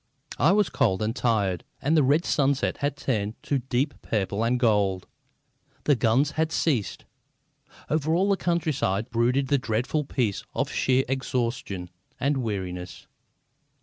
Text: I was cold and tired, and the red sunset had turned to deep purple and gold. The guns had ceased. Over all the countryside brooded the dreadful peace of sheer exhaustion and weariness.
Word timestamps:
I 0.39 0.51
was 0.51 0.69
cold 0.71 1.03
and 1.03 1.15
tired, 1.15 1.63
and 1.79 1.95
the 1.95 2.01
red 2.01 2.25
sunset 2.25 2.77
had 2.77 2.97
turned 2.97 3.35
to 3.43 3.59
deep 3.59 3.93
purple 4.01 4.43
and 4.43 4.59
gold. 4.59 5.05
The 5.83 5.95
guns 5.95 6.31
had 6.31 6.51
ceased. 6.51 7.05
Over 7.87 8.15
all 8.15 8.27
the 8.27 8.35
countryside 8.35 9.11
brooded 9.11 9.49
the 9.49 9.59
dreadful 9.59 10.03
peace 10.05 10.43
of 10.55 10.71
sheer 10.71 11.03
exhaustion 11.07 11.91
and 12.19 12.37
weariness. 12.37 13.05